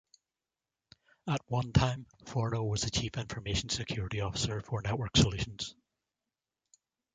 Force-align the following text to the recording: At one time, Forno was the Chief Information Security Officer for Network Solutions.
At 1.27 1.41
one 1.45 1.73
time, 1.73 2.07
Forno 2.25 2.63
was 2.63 2.81
the 2.81 2.89
Chief 2.89 3.15
Information 3.19 3.69
Security 3.69 4.19
Officer 4.21 4.59
for 4.63 4.81
Network 4.81 5.15
Solutions. 5.15 5.75